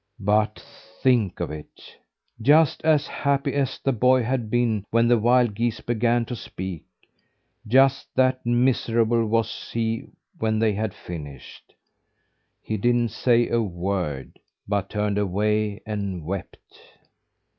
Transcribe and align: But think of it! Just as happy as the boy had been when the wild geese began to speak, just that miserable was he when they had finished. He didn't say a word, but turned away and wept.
But 0.19 0.59
think 1.03 1.39
of 1.39 1.51
it! 1.51 1.79
Just 2.41 2.81
as 2.83 3.05
happy 3.05 3.53
as 3.53 3.77
the 3.77 3.91
boy 3.91 4.23
had 4.23 4.49
been 4.49 4.83
when 4.89 5.07
the 5.07 5.19
wild 5.19 5.53
geese 5.53 5.79
began 5.79 6.25
to 6.25 6.35
speak, 6.35 6.85
just 7.67 8.07
that 8.15 8.43
miserable 8.43 9.27
was 9.27 9.69
he 9.71 10.07
when 10.39 10.57
they 10.57 10.73
had 10.73 10.95
finished. 10.95 11.75
He 12.63 12.77
didn't 12.77 13.09
say 13.11 13.47
a 13.47 13.61
word, 13.61 14.39
but 14.67 14.89
turned 14.89 15.19
away 15.19 15.83
and 15.85 16.25
wept. 16.25 16.79